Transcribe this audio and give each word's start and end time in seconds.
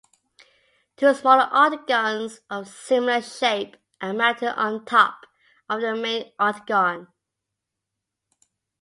Two 0.97 1.13
smaller 1.13 1.47
octagons 1.51 2.41
of 2.49 2.67
similar 2.67 3.21
shape 3.21 3.77
are 4.01 4.13
mounted 4.15 4.59
on 4.59 4.83
top 4.83 5.27
of 5.69 5.81
the 5.81 5.95
main 5.95 6.31
octagon. 6.39 7.07